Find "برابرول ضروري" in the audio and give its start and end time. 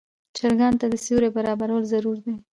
1.35-2.21